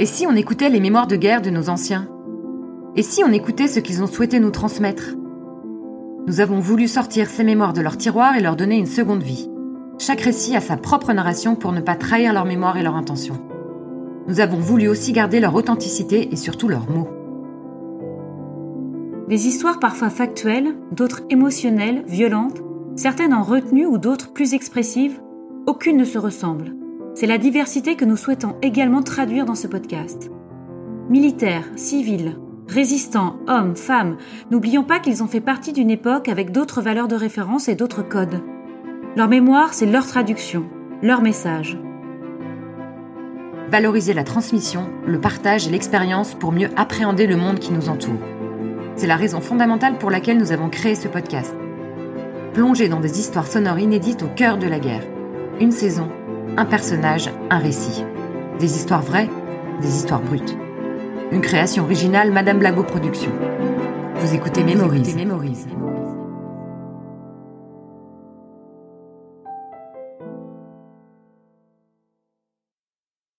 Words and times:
Et 0.00 0.06
si 0.06 0.28
on 0.28 0.36
écoutait 0.36 0.68
les 0.68 0.78
mémoires 0.78 1.08
de 1.08 1.16
guerre 1.16 1.42
de 1.42 1.50
nos 1.50 1.68
anciens? 1.68 2.08
Et 2.94 3.02
si 3.02 3.24
on 3.24 3.32
écoutait 3.32 3.66
ce 3.66 3.80
qu'ils 3.80 4.00
ont 4.00 4.06
souhaité 4.06 4.38
nous 4.38 4.52
transmettre? 4.52 5.16
Nous 6.28 6.40
avons 6.40 6.60
voulu 6.60 6.86
sortir 6.86 7.28
ces 7.28 7.42
mémoires 7.42 7.72
de 7.72 7.80
leur 7.80 7.96
tiroir 7.96 8.36
et 8.36 8.40
leur 8.40 8.54
donner 8.54 8.78
une 8.78 8.86
seconde 8.86 9.24
vie. 9.24 9.50
Chaque 9.98 10.20
récit 10.20 10.54
a 10.54 10.60
sa 10.60 10.76
propre 10.76 11.12
narration 11.12 11.56
pour 11.56 11.72
ne 11.72 11.80
pas 11.80 11.96
trahir 11.96 12.32
leur 12.32 12.44
mémoire 12.44 12.76
et 12.76 12.84
leur 12.84 12.94
intention. 12.94 13.42
Nous 14.28 14.38
avons 14.38 14.58
voulu 14.58 14.86
aussi 14.86 15.10
garder 15.10 15.40
leur 15.40 15.56
authenticité 15.56 16.32
et 16.32 16.36
surtout 16.36 16.68
leurs 16.68 16.88
mots. 16.88 17.08
Des 19.28 19.48
histoires 19.48 19.80
parfois 19.80 20.10
factuelles, 20.10 20.76
d'autres 20.92 21.22
émotionnelles, 21.28 22.04
violentes, 22.06 22.62
certaines 22.94 23.34
en 23.34 23.42
retenue 23.42 23.86
ou 23.86 23.98
d'autres 23.98 24.32
plus 24.32 24.54
expressives, 24.54 25.20
aucune 25.66 25.96
ne 25.96 26.04
se 26.04 26.18
ressemble. 26.18 26.76
C'est 27.18 27.26
la 27.26 27.38
diversité 27.38 27.96
que 27.96 28.04
nous 28.04 28.16
souhaitons 28.16 28.54
également 28.62 29.02
traduire 29.02 29.44
dans 29.44 29.56
ce 29.56 29.66
podcast. 29.66 30.30
Militaires, 31.10 31.64
civils, 31.74 32.38
résistants, 32.68 33.40
hommes, 33.48 33.74
femmes, 33.74 34.18
n'oublions 34.52 34.84
pas 34.84 35.00
qu'ils 35.00 35.20
ont 35.24 35.26
fait 35.26 35.40
partie 35.40 35.72
d'une 35.72 35.90
époque 35.90 36.28
avec 36.28 36.52
d'autres 36.52 36.80
valeurs 36.80 37.08
de 37.08 37.16
référence 37.16 37.68
et 37.68 37.74
d'autres 37.74 38.04
codes. 38.04 38.40
Leur 39.16 39.26
mémoire, 39.26 39.74
c'est 39.74 39.84
leur 39.84 40.06
traduction, 40.06 40.66
leur 41.02 41.20
message. 41.20 41.76
Valoriser 43.68 44.14
la 44.14 44.22
transmission, 44.22 44.88
le 45.04 45.20
partage 45.20 45.66
et 45.66 45.72
l'expérience 45.72 46.34
pour 46.34 46.52
mieux 46.52 46.70
appréhender 46.76 47.26
le 47.26 47.36
monde 47.36 47.58
qui 47.58 47.72
nous 47.72 47.88
entoure. 47.88 48.22
C'est 48.94 49.08
la 49.08 49.16
raison 49.16 49.40
fondamentale 49.40 49.98
pour 49.98 50.12
laquelle 50.12 50.38
nous 50.38 50.52
avons 50.52 50.70
créé 50.70 50.94
ce 50.94 51.08
podcast. 51.08 51.56
Plonger 52.54 52.88
dans 52.88 53.00
des 53.00 53.18
histoires 53.18 53.48
sonores 53.48 53.80
inédites 53.80 54.22
au 54.22 54.28
cœur 54.28 54.56
de 54.56 54.68
la 54.68 54.78
guerre. 54.78 55.02
Une 55.58 55.72
saison, 55.72 56.08
un 56.58 56.64
personnage, 56.64 57.30
un 57.50 57.58
récit. 57.58 58.04
Des 58.58 58.74
histoires 58.74 59.02
vraies, 59.02 59.30
des 59.80 59.96
histoires 59.96 60.20
brutes. 60.20 60.56
Une 61.30 61.40
création 61.40 61.84
originale 61.84 62.32
Madame 62.32 62.58
Blago 62.58 62.82
Productions. 62.82 63.30
Vous 64.16 64.34
écoutez 64.34 64.64
Mémorise. 64.64 65.14